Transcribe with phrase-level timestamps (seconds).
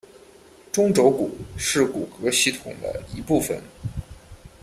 [0.71, 3.61] 中轴骨是骨骼系统的一部分。